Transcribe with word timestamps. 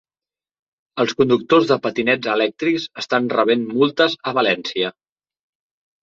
Els 1.01 1.11
conductors 1.17 1.67
de 1.71 1.75
patinets 1.83 2.31
elèctrics 2.35 2.87
estan 3.01 3.27
rebent 3.33 3.67
multes 3.75 4.15
a 4.31 4.33
València 4.39 4.91